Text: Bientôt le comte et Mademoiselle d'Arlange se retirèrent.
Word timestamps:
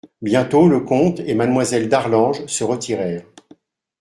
Bientôt 0.23 0.67
le 0.67 0.79
comte 0.79 1.19
et 1.19 1.35
Mademoiselle 1.35 1.87
d'Arlange 1.87 2.47
se 2.47 2.63
retirèrent. 2.63 3.21